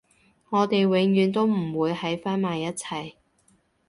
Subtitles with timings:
[0.49, 3.13] 我哋永遠都唔會喺返埋一齊